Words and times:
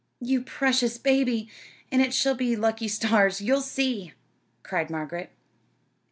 "You 0.19 0.41
precious 0.41 0.97
baby! 0.97 1.47
And 1.91 2.01
it 2.01 2.11
shall 2.11 2.33
be 2.33 2.55
'lucky 2.55 2.87
stars' 2.87 3.39
you'll 3.39 3.61
see!" 3.61 4.13
cried 4.63 4.89
Margaret. 4.89 5.29